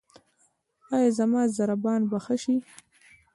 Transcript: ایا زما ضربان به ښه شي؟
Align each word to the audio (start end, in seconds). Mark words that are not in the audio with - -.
ایا 0.95 1.09
زما 1.17 1.41
ضربان 1.57 2.01
به 2.09 2.17
ښه 2.25 2.35
شي؟ 2.43 2.55